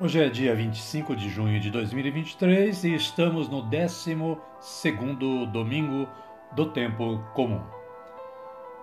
Hoje 0.00 0.22
é 0.22 0.28
dia 0.28 0.54
25 0.54 1.16
de 1.16 1.28
junho 1.28 1.58
de 1.58 1.72
2023 1.72 2.84
e 2.84 2.94
estamos 2.94 3.48
no 3.48 3.60
12 3.60 4.16
domingo 5.50 6.08
do 6.52 6.66
tempo 6.66 7.18
comum. 7.34 7.60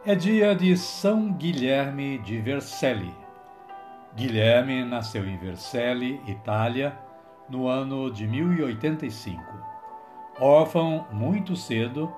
É 0.06 0.14
dia 0.14 0.54
de 0.54 0.76
São 0.76 1.32
Guilherme 1.32 2.18
de 2.18 2.42
Vercelli. 2.42 3.16
Guilherme 4.14 4.84
nasceu 4.84 5.26
em 5.26 5.38
Vercelli, 5.38 6.20
Itália, 6.28 7.00
no 7.48 7.70
ano 7.70 8.12
de 8.12 8.28
1085. 8.28 9.42
Órfão 10.38 11.08
muito 11.14 11.56
cedo, 11.56 12.14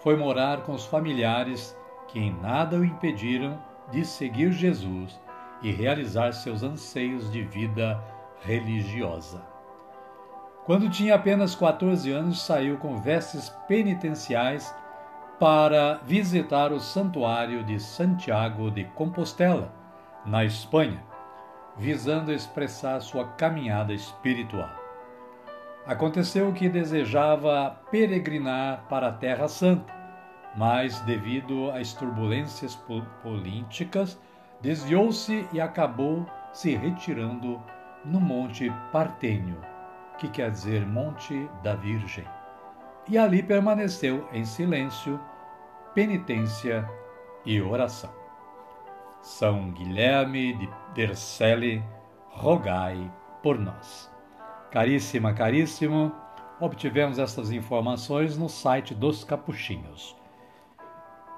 foi 0.00 0.16
morar 0.16 0.62
com 0.62 0.72
os 0.72 0.84
familiares 0.86 1.78
que 2.08 2.18
em 2.18 2.34
nada 2.40 2.78
o 2.78 2.84
impediram 2.84 3.62
de 3.92 4.04
seguir 4.04 4.50
Jesus 4.50 5.20
e 5.62 5.70
realizar 5.70 6.32
seus 6.32 6.64
anseios 6.64 7.30
de 7.30 7.44
vida 7.44 8.02
religiosa. 8.40 9.42
Quando 10.64 10.90
tinha 10.90 11.14
apenas 11.14 11.54
14 11.54 12.10
anos, 12.10 12.42
saiu 12.42 12.76
com 12.78 13.00
vestes 13.00 13.48
penitenciais 13.66 14.74
para 15.38 15.94
visitar 16.04 16.72
o 16.72 16.78
santuário 16.78 17.64
de 17.64 17.80
Santiago 17.80 18.70
de 18.70 18.84
Compostela, 18.84 19.72
na 20.24 20.44
Espanha, 20.44 21.02
visando 21.76 22.30
expressar 22.30 23.00
sua 23.00 23.26
caminhada 23.26 23.92
espiritual. 23.92 24.68
Aconteceu 25.86 26.52
que 26.52 26.68
desejava 26.68 27.78
peregrinar 27.90 28.84
para 28.88 29.08
a 29.08 29.12
Terra 29.12 29.48
Santa, 29.48 29.92
mas, 30.54 31.00
devido 31.00 31.70
às 31.70 31.94
turbulências 31.94 32.78
políticas, 33.22 34.20
desviou-se 34.60 35.48
e 35.52 35.60
acabou 35.60 36.26
se 36.52 36.76
retirando 36.76 37.60
no 38.04 38.20
Monte 38.20 38.72
Partênio, 38.92 39.58
que 40.18 40.28
quer 40.28 40.50
dizer 40.50 40.86
Monte 40.86 41.48
da 41.62 41.74
Virgem. 41.74 42.24
E 43.08 43.18
ali 43.18 43.42
permaneceu 43.42 44.28
em 44.32 44.44
silêncio, 44.44 45.20
penitência 45.94 46.88
e 47.44 47.60
oração. 47.60 48.10
São 49.22 49.70
Guilherme 49.70 50.54
de 50.54 50.68
Vercelli, 50.94 51.82
rogai 52.28 53.10
por 53.42 53.58
nós. 53.58 54.10
Caríssima, 54.70 55.34
caríssimo, 55.34 56.12
obtivemos 56.60 57.18
essas 57.18 57.50
informações 57.50 58.38
no 58.38 58.48
site 58.48 58.94
dos 58.94 59.24
Capuchinhos, 59.24 60.16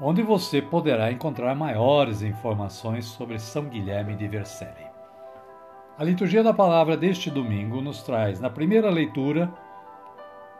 onde 0.00 0.22
você 0.22 0.60
poderá 0.60 1.10
encontrar 1.10 1.54
maiores 1.54 2.22
informações 2.22 3.04
sobre 3.06 3.38
São 3.38 3.64
Guilherme 3.64 4.16
de 4.16 4.28
Vercelli. 4.28 4.91
A 5.98 6.04
liturgia 6.04 6.42
da 6.42 6.54
palavra 6.54 6.96
deste 6.96 7.30
domingo 7.30 7.82
nos 7.82 8.02
traz, 8.02 8.40
na 8.40 8.48
primeira 8.48 8.88
leitura, 8.88 9.52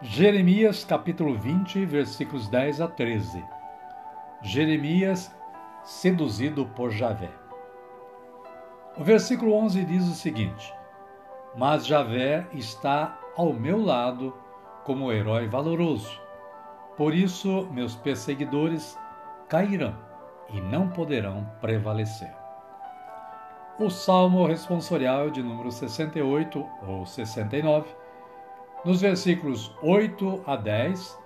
Jeremias 0.03 0.85
capítulo 0.85 1.39
20, 1.39 1.87
versículos 1.87 2.49
10 2.49 2.83
a 2.83 2.89
13. 2.89 3.43
Jeremias 4.43 5.35
seduzido 5.85 6.67
por 6.67 6.91
Javé. 6.91 7.31
O 8.99 9.03
versículo 9.03 9.55
11 9.55 9.85
diz 9.87 10.05
o 10.07 10.15
seguinte: 10.15 10.73
mas 11.57 11.87
Javé 11.87 12.47
está 12.53 13.19
ao 13.35 13.55
meu 13.55 13.83
lado 13.83 14.35
como 14.85 15.11
herói 15.11 15.49
valoroso. 15.49 16.21
Por 16.95 17.15
isso, 17.15 17.67
meus 17.73 17.95
perseguidores 17.95 18.99
cairão 19.49 19.97
e 20.51 20.61
não 20.61 20.89
poderão 20.89 21.51
prevalecer. 21.59 22.42
O 23.83 23.91
Salmo 23.91 24.47
responsorial 24.47 25.29
de 25.29 25.43
número 25.43 25.73
68 25.73 26.65
ou 26.87 27.05
69, 27.05 27.85
nos 28.85 29.01
versículos 29.01 29.77
8 29.83 30.41
a 30.47 30.55
10, 30.55 31.19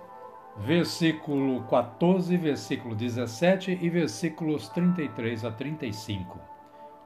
versículo 0.57 1.61
14, 1.65 2.35
versículo 2.35 2.95
17 2.95 3.77
e 3.79 3.89
versículos 3.91 4.69
33 4.69 5.45
a 5.45 5.51
35, 5.51 6.39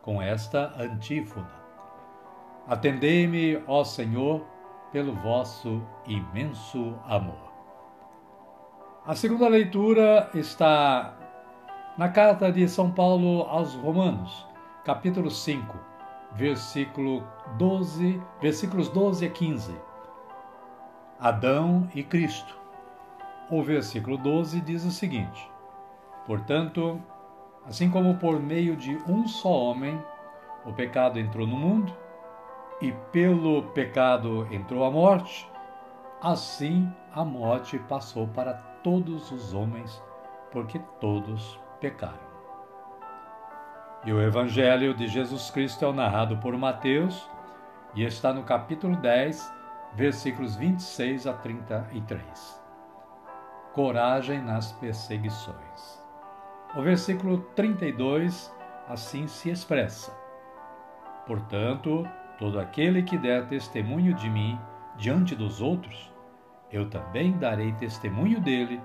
com 0.02 0.22
esta 0.22 0.74
antífona. 0.82 1.52
Atendei-me, 2.66 3.62
ó 3.68 3.84
Senhor, 3.84 4.46
pelo 4.90 5.14
vosso 5.16 5.82
imenso 6.08 6.96
amor. 7.06 7.52
A 9.06 9.14
segunda 9.16 9.50
leitura 9.50 10.30
está 10.34 11.14
na 11.98 12.08
carta 12.08 12.50
de 12.50 12.70
São 12.70 12.90
Paulo 12.90 13.42
aos 13.50 13.76
Romanos, 13.76 14.50
capítulo 14.84 15.30
5, 15.30 15.78
versículo 16.34 17.24
12, 17.58 18.20
versículos 18.42 18.90
12 18.90 19.26
a 19.26 19.30
15. 19.30 19.76
Adão 21.20 21.88
e 21.94 22.04
Cristo. 22.04 22.60
O 23.50 23.62
versículo 23.62 24.18
12 24.18 24.60
diz 24.62 24.84
o 24.84 24.90
seguinte: 24.90 25.52
Portanto, 26.26 27.00
assim 27.66 27.92
como 27.92 28.18
por 28.18 28.40
meio 28.40 28.76
de 28.76 28.96
um 29.08 29.28
só 29.28 29.52
homem 29.52 30.02
o 30.66 30.74
pecado 30.74 31.20
entrou 31.20 31.46
no 31.46 31.58
mundo, 31.58 31.96
e 32.82 32.92
pelo 33.12 33.64
pecado 33.74 34.48
entrou 34.52 34.84
a 34.84 34.90
morte, 34.90 35.48
assim 36.22 36.92
a 37.14 37.24
morte 37.24 37.78
passou 37.78 38.28
para 38.28 38.54
todos 38.84 39.32
os 39.32 39.54
homens, 39.54 40.02
porque 40.52 40.80
todos 41.00 41.60
pecaram. 41.80 42.31
E 44.04 44.12
o 44.12 44.22
Evangelho 44.22 44.94
de 44.94 45.08
Jesus 45.08 45.52
Cristo 45.52 45.86
é 45.86 45.94
narrado 45.94 46.38
por 46.38 46.58
Mateus 46.58 47.30
e 47.94 48.04
está 48.04 48.34
no 48.34 48.44
capítulo 48.44 48.96
10, 48.96 49.54
versículos 49.94 50.56
26 50.56 51.28
a 51.28 51.34
33. 51.34 52.62
Coragem 53.74 54.42
nas 54.42 54.72
perseguições. 54.74 56.02
O 56.76 56.82
versículo 56.82 57.40
32 57.56 58.54
assim 58.88 59.28
se 59.28 59.50
expressa. 59.50 60.12
Portanto, 61.28 62.06
Todo 62.42 62.60
aquele 62.60 63.04
que 63.04 63.20
der 63.20 63.46
testemunho 63.46 64.16
de 64.16 64.28
mim 64.28 64.60
diante 64.98 65.36
dos 65.36 65.62
outros, 65.62 66.12
eu 66.72 66.90
também 66.90 67.38
darei 67.38 67.72
testemunho 67.74 68.42
dele 68.42 68.82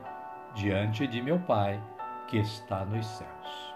diante 0.55 1.07
de 1.07 1.23
meu 1.23 1.39
Pai 1.39 1.83
que 2.29 2.37
está 2.37 2.85
nos 2.85 3.07
céus. 3.07 3.76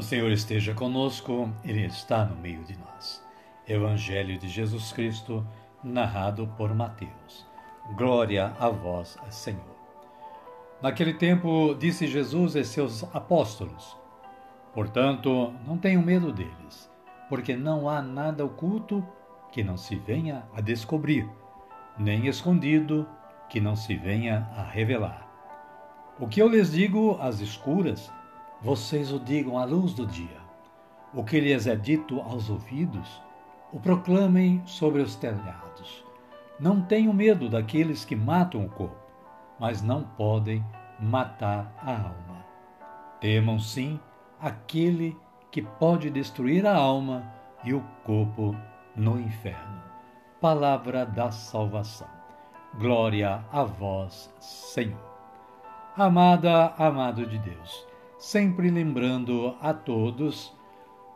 O 0.00 0.02
Senhor 0.02 0.32
esteja 0.32 0.72
conosco, 0.72 1.52
Ele 1.62 1.84
está 1.84 2.24
no 2.24 2.34
meio 2.34 2.64
de 2.64 2.74
nós. 2.74 3.22
Evangelho 3.68 4.38
de 4.38 4.48
Jesus 4.48 4.92
Cristo, 4.92 5.46
narrado 5.84 6.46
por 6.56 6.74
Mateus. 6.74 7.46
Glória 7.98 8.56
a 8.58 8.70
vós, 8.70 9.18
Senhor. 9.28 9.60
Naquele 10.80 11.12
tempo, 11.12 11.76
disse 11.78 12.06
Jesus 12.06 12.56
a 12.56 12.64
seus 12.64 13.04
apóstolos: 13.14 13.94
Portanto, 14.72 15.52
não 15.66 15.76
tenham 15.76 16.00
medo 16.00 16.32
deles, 16.32 16.90
porque 17.28 17.54
não 17.54 17.86
há 17.86 18.00
nada 18.00 18.42
oculto 18.42 19.06
que 19.52 19.62
não 19.62 19.76
se 19.76 19.96
venha 19.96 20.44
a 20.54 20.62
descobrir, 20.62 21.28
nem 21.98 22.26
escondido 22.26 23.06
que 23.50 23.60
não 23.60 23.76
se 23.76 23.94
venha 23.96 24.48
a 24.56 24.62
revelar. 24.62 25.28
O 26.18 26.26
que 26.26 26.40
eu 26.40 26.48
lhes 26.48 26.72
digo 26.72 27.18
às 27.20 27.40
escuras, 27.40 28.10
vocês 28.62 29.10
o 29.10 29.18
digam 29.18 29.58
à 29.58 29.64
luz 29.64 29.94
do 29.94 30.06
dia. 30.06 30.38
O 31.14 31.24
que 31.24 31.40
lhes 31.40 31.66
é 31.66 31.74
dito 31.74 32.20
aos 32.20 32.50
ouvidos, 32.50 33.22
o 33.72 33.80
proclamem 33.80 34.62
sobre 34.66 35.00
os 35.00 35.16
telhados. 35.16 36.04
Não 36.58 36.82
tenham 36.82 37.12
medo 37.12 37.48
daqueles 37.48 38.04
que 38.04 38.14
matam 38.14 38.64
o 38.64 38.68
corpo, 38.68 38.96
mas 39.58 39.80
não 39.80 40.02
podem 40.02 40.64
matar 41.00 41.72
a 41.78 41.92
alma. 41.92 42.44
Temam 43.18 43.58
sim 43.58 43.98
aquele 44.38 45.16
que 45.50 45.62
pode 45.62 46.10
destruir 46.10 46.66
a 46.66 46.76
alma 46.76 47.32
e 47.64 47.72
o 47.72 47.82
corpo 48.04 48.54
no 48.94 49.18
inferno. 49.18 49.80
Palavra 50.40 51.06
da 51.06 51.30
salvação. 51.30 52.08
Glória 52.78 53.42
a 53.50 53.64
vós, 53.64 54.32
Senhor. 54.38 55.10
Amada, 55.96 56.72
amado 56.78 57.26
de 57.26 57.38
Deus 57.38 57.89
sempre 58.20 58.70
lembrando 58.70 59.56
a 59.62 59.72
todos 59.72 60.54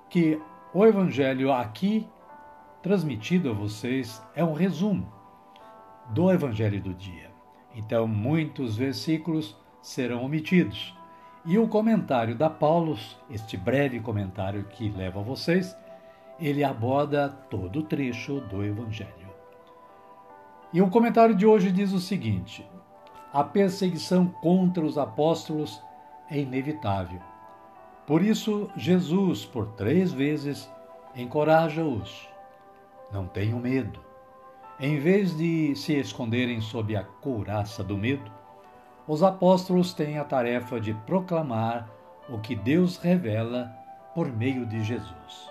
que 0.09 0.41
o 0.73 0.87
Evangelho 0.87 1.53
aqui 1.53 2.09
transmitido 2.83 3.51
a 3.51 3.53
vocês 3.53 4.23
é 4.35 4.43
um 4.43 4.55
resumo 4.55 5.13
do 6.11 6.33
Evangelho 6.33 6.81
do 6.81 6.95
dia. 6.95 7.31
Então, 7.77 8.09
muitos 8.09 8.75
versículos 8.75 9.55
serão 9.83 10.25
omitidos. 10.25 10.97
E 11.45 11.59
o 11.59 11.69
comentário 11.69 12.35
da 12.35 12.49
Paulo, 12.49 12.99
este 13.29 13.59
breve 13.59 14.01
comentário 14.01 14.65
que 14.65 14.89
leva 14.89 15.21
a 15.21 15.23
vocês, 15.23 15.77
ele 16.41 16.65
aborda 16.65 17.29
todo 17.29 17.81
o 17.81 17.83
trecho 17.83 18.41
do 18.41 18.65
Evangelho. 18.65 19.29
E 20.73 20.81
o 20.81 20.89
comentário 20.89 21.35
de 21.35 21.45
hoje 21.45 21.71
diz 21.71 21.93
o 21.93 22.01
seguinte: 22.01 22.67
a 23.31 23.45
perseguição 23.45 24.27
contra 24.27 24.83
os 24.83 24.97
apóstolos 24.97 25.83
é 26.35 26.41
inevitável. 26.41 27.21
Por 28.07 28.21
isso, 28.21 28.69
Jesus, 28.77 29.45
por 29.45 29.69
três 29.69 30.13
vezes, 30.13 30.71
encoraja-os. 31.15 32.29
Não 33.13 33.27
tenham 33.27 33.61
medo. 33.61 34.01
Em 34.81 34.99
vez 34.99 35.37
de 35.37 35.77
se 35.77 35.95
esconderem 35.95 36.61
sob 36.61 36.97
a 36.97 37.05
couraça 37.05 37.85
do 37.85 37.97
medo, 37.97 38.31
os 39.07 39.23
apóstolos 39.23 39.95
têm 39.95 40.19
a 40.19 40.25
tarefa 40.25 40.81
de 40.81 40.93
proclamar 40.93 41.89
o 42.29 42.39
que 42.39 42.57
Deus 42.57 42.97
revela 42.97 43.71
por 44.15 44.31
meio 44.33 44.67
de 44.67 44.83
Jesus. 44.83 45.51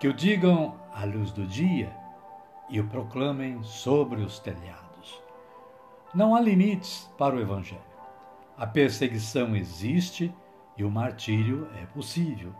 Que 0.00 0.08
o 0.08 0.12
digam 0.12 0.74
à 0.92 1.04
luz 1.04 1.30
do 1.30 1.46
dia 1.46 1.94
e 2.68 2.80
o 2.80 2.88
proclamem 2.88 3.62
sobre 3.62 4.22
os 4.22 4.40
telhados. 4.40 5.22
Não 6.12 6.34
há 6.34 6.40
limites 6.40 7.08
para 7.16 7.36
o 7.36 7.40
Evangelho. 7.40 7.91
A 8.62 8.66
perseguição 8.68 9.56
existe 9.56 10.32
e 10.76 10.84
o 10.84 10.90
martírio 10.90 11.68
é 11.82 11.86
possível, 11.86 12.54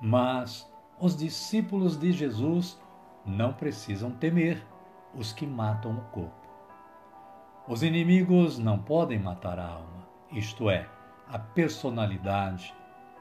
mas 0.00 0.66
os 0.98 1.14
discípulos 1.14 1.94
de 1.94 2.10
Jesus 2.10 2.80
não 3.26 3.52
precisam 3.52 4.12
temer 4.12 4.66
os 5.14 5.30
que 5.30 5.46
matam 5.46 5.92
o 5.92 6.00
corpo. 6.04 6.48
Os 7.68 7.82
inimigos 7.82 8.58
não 8.58 8.78
podem 8.78 9.18
matar 9.18 9.58
a 9.58 9.66
alma, 9.68 10.08
isto 10.30 10.70
é, 10.70 10.88
a 11.28 11.38
personalidade, 11.38 12.74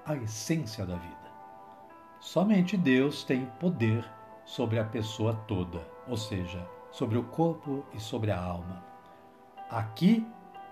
a 0.05 0.15
essência 0.15 0.85
da 0.85 0.95
vida. 0.95 1.31
Somente 2.21 2.77
Deus 2.77 3.25
tem 3.25 3.45
poder 3.59 4.09
sobre 4.45 4.79
a 4.79 4.85
pessoa 4.85 5.33
toda, 5.49 5.85
ou 6.07 6.15
seja, 6.15 6.65
sobre 6.91 7.17
o 7.17 7.23
corpo 7.23 7.85
e 7.93 7.99
sobre 7.99 8.31
a 8.31 8.41
alma, 8.41 8.81
aqui 9.69 10.25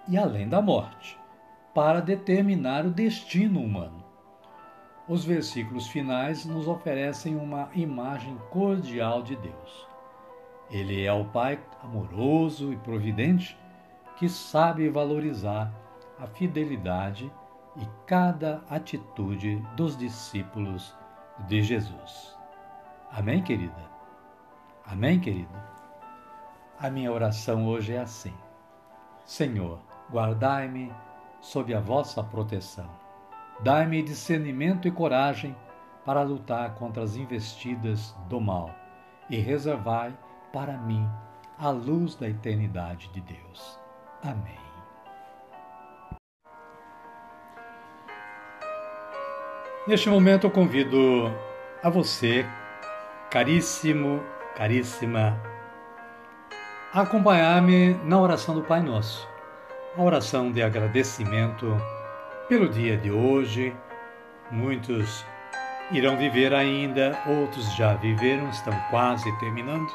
e 0.08 0.18
além 0.18 0.48
da 0.48 0.62
morte 0.62 1.20
para 1.74 2.02
determinar 2.02 2.86
o 2.86 2.92
destino 2.92 3.62
humano. 3.62 4.04
Os 5.08 5.26
versículos 5.26 5.88
finais 5.88 6.46
nos 6.46 6.68
oferecem 6.68 7.36
uma 7.36 7.70
imagem 7.74 8.38
cordial 8.50 9.24
de 9.24 9.36
Deus. 9.36 9.88
Ele 10.70 11.04
é 11.04 11.12
o 11.12 11.26
Pai 11.26 11.60
amoroso 11.84 12.72
e 12.72 12.78
providente 12.78 13.58
que 14.18 14.30
sabe 14.30 14.90
valorizar 14.90 15.74
a 16.20 16.28
fidelidade 16.28 17.32
e 17.76 17.88
cada 18.06 18.62
atitude 18.70 19.56
dos 19.76 19.98
discípulos 19.98 20.96
de 21.48 21.64
Jesus. 21.64 22.38
Amém, 23.12 23.42
querida? 23.42 23.90
Amém, 24.86 25.20
querido? 25.20 25.58
A 26.80 26.90
minha 26.90 27.12
oração 27.12 27.68
hoje 27.68 27.94
é 27.94 28.00
assim: 28.00 28.34
Senhor, 29.26 29.80
guardai-me 30.12 30.92
sob 31.42 31.74
a 31.74 31.80
vossa 31.80 32.24
proteção. 32.24 32.90
Dai-me 33.62 34.02
discernimento 34.02 34.88
e 34.88 34.92
coragem 34.92 35.56
para 36.06 36.24
lutar 36.24 36.76
contra 36.76 37.04
as 37.04 37.16
investidas 37.16 38.16
do 38.28 38.40
mal 38.40 38.74
e 39.30 39.38
reservai 39.38 40.18
para 40.52 40.78
mim 40.78 41.08
a 41.58 41.70
luz 41.70 42.16
da 42.16 42.28
eternidade 42.28 43.10
de 43.10 43.22
Deus. 43.22 43.80
Amém. 44.24 44.58
Neste 49.88 50.10
momento 50.10 50.48
eu 50.48 50.52
convido 50.52 50.98
a 51.84 51.90
você, 51.90 52.46
caríssimo, 53.30 54.22
caríssima, 54.56 55.40
a 56.94 57.02
acompanhar-me 57.02 57.94
na 58.06 58.20
oração 58.20 58.56
do 58.56 58.62
Pai 58.62 58.82
Nosso 58.82 59.28
a 59.98 60.02
oração 60.02 60.52
de 60.52 60.62
agradecimento 60.62 61.76
pelo 62.48 62.70
dia 62.70 62.96
de 62.98 63.12
hoje. 63.12 63.76
Muitos 64.52 65.26
irão 65.92 66.18
viver 66.18 66.54
ainda, 66.54 67.18
outros 67.28 67.76
já 67.76 67.96
viveram, 67.96 68.50
estão 68.50 68.74
quase 68.90 69.32
terminando. 69.40 69.92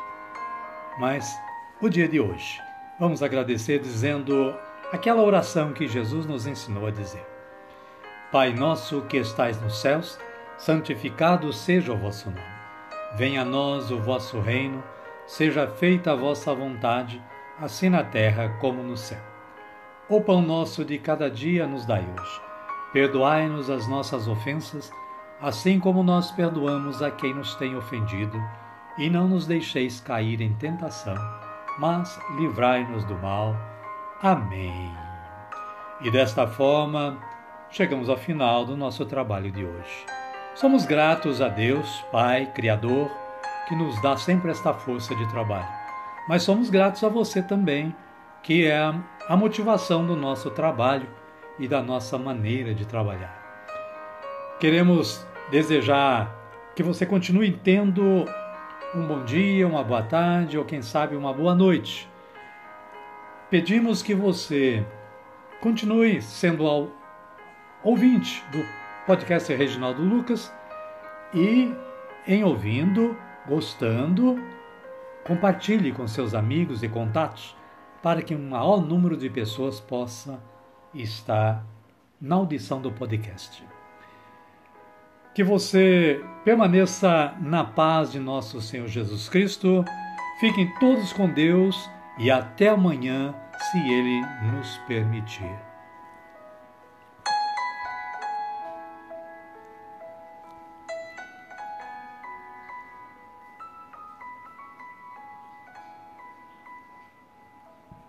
Mas 0.98 1.38
o 1.80 1.88
dia 1.88 2.08
de 2.08 2.20
hoje, 2.20 2.60
vamos 2.98 3.22
agradecer 3.22 3.78
dizendo 3.78 4.54
aquela 4.92 5.22
oração 5.22 5.72
que 5.72 5.88
Jesus 5.88 6.26
nos 6.26 6.46
ensinou 6.46 6.86
a 6.86 6.90
dizer. 6.90 7.24
Pai 8.32 8.52
nosso 8.52 9.02
que 9.02 9.16
estais 9.16 9.60
nos 9.60 9.80
céus, 9.80 10.18
santificado 10.58 11.52
seja 11.52 11.92
o 11.92 11.96
vosso 11.96 12.30
nome. 12.30 12.54
Venha 13.16 13.42
a 13.42 13.44
nós 13.44 13.92
o 13.92 14.00
vosso 14.00 14.40
reino, 14.40 14.82
seja 15.26 15.68
feita 15.68 16.12
a 16.12 16.16
vossa 16.16 16.52
vontade, 16.52 17.22
assim 17.60 17.88
na 17.88 18.02
terra 18.02 18.48
como 18.60 18.82
no 18.82 18.96
céu. 18.96 19.33
O 20.06 20.20
pão 20.20 20.42
nosso 20.42 20.84
de 20.84 20.98
cada 20.98 21.30
dia 21.30 21.66
nos 21.66 21.86
dai 21.86 22.02
hoje. 22.02 22.40
Perdoai-nos 22.92 23.70
as 23.70 23.88
nossas 23.88 24.28
ofensas, 24.28 24.92
assim 25.40 25.80
como 25.80 26.02
nós 26.02 26.30
perdoamos 26.30 27.00
a 27.00 27.10
quem 27.10 27.32
nos 27.32 27.54
tem 27.54 27.74
ofendido, 27.74 28.38
e 28.98 29.08
não 29.08 29.26
nos 29.26 29.46
deixeis 29.46 30.00
cair 30.00 30.42
em 30.42 30.52
tentação, 30.52 31.16
mas 31.78 32.20
livrai-nos 32.36 33.02
do 33.06 33.14
mal. 33.14 33.56
Amém. 34.22 34.92
E 36.02 36.10
desta 36.10 36.46
forma, 36.46 37.16
chegamos 37.70 38.10
ao 38.10 38.18
final 38.18 38.66
do 38.66 38.76
nosso 38.76 39.06
trabalho 39.06 39.50
de 39.50 39.64
hoje. 39.64 40.04
Somos 40.54 40.84
gratos 40.84 41.40
a 41.40 41.48
Deus, 41.48 42.04
Pai, 42.12 42.44
Criador, 42.54 43.10
que 43.66 43.74
nos 43.74 44.00
dá 44.02 44.18
sempre 44.18 44.50
esta 44.50 44.74
força 44.74 45.14
de 45.16 45.26
trabalho. 45.30 45.66
Mas 46.28 46.42
somos 46.42 46.68
gratos 46.68 47.02
a 47.02 47.08
você 47.08 47.42
também, 47.42 47.96
que 48.44 48.66
é 48.66 48.78
a 49.26 49.36
motivação 49.36 50.06
do 50.06 50.14
nosso 50.14 50.50
trabalho 50.50 51.08
e 51.58 51.66
da 51.66 51.82
nossa 51.82 52.18
maneira 52.18 52.74
de 52.74 52.84
trabalhar. 52.84 53.42
Queremos 54.60 55.26
desejar 55.50 56.30
que 56.76 56.82
você 56.82 57.06
continue 57.06 57.52
tendo 57.52 58.26
um 58.94 59.06
bom 59.06 59.24
dia, 59.24 59.66
uma 59.66 59.82
boa 59.82 60.02
tarde 60.02 60.58
ou 60.58 60.64
quem 60.64 60.82
sabe 60.82 61.16
uma 61.16 61.32
boa 61.32 61.54
noite. 61.54 62.06
Pedimos 63.48 64.02
que 64.02 64.14
você 64.14 64.84
continue 65.62 66.20
sendo 66.20 66.66
ao 66.66 66.90
ouvinte 67.82 68.44
do 68.52 68.62
podcast 69.06 69.54
Reginaldo 69.54 70.02
Lucas 70.02 70.52
e 71.32 71.74
em 72.26 72.44
ouvindo, 72.44 73.16
gostando, 73.48 74.38
compartilhe 75.26 75.92
com 75.92 76.06
seus 76.06 76.34
amigos 76.34 76.82
e 76.82 76.88
contatos 76.88 77.56
para 78.04 78.20
que 78.20 78.34
um 78.34 78.50
maior 78.50 78.82
número 78.82 79.16
de 79.16 79.30
pessoas 79.30 79.80
possa 79.80 80.38
estar 80.94 81.64
na 82.20 82.36
audição 82.36 82.78
do 82.78 82.92
podcast. 82.92 83.64
Que 85.34 85.42
você 85.42 86.22
permaneça 86.44 87.34
na 87.40 87.64
paz 87.64 88.12
de 88.12 88.20
nosso 88.20 88.60
Senhor 88.60 88.88
Jesus 88.88 89.30
Cristo. 89.30 89.82
Fiquem 90.38 90.70
todos 90.78 91.14
com 91.14 91.30
Deus 91.30 91.88
e 92.18 92.30
até 92.30 92.68
amanhã, 92.68 93.34
se 93.58 93.78
Ele 93.78 94.20
nos 94.52 94.76
permitir. 94.86 95.73